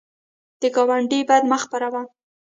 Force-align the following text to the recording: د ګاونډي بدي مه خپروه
د 0.61 0.63
ګاونډي 0.75 1.19
بدي 1.29 1.45
مه 1.49 1.57
خپروه 1.63 2.01